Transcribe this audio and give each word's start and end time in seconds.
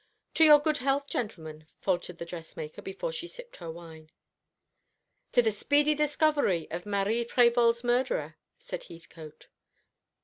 "To 0.33 0.43
your 0.43 0.59
good 0.59 0.77
health, 0.77 1.05
gentlemen," 1.05 1.67
faltered 1.79 2.17
the 2.17 2.25
dressmaker, 2.25 2.81
before 2.81 3.11
she 3.11 3.27
sipped 3.27 3.57
her 3.57 3.69
wine. 3.69 4.09
"To 5.33 5.43
the 5.43 5.51
speedy 5.51 5.93
discovery 5.93 6.67
of 6.71 6.87
Marie 6.87 7.23
Prévol's 7.23 7.83
murderer," 7.83 8.39
said 8.57 8.85
Heathcote. 8.85 9.47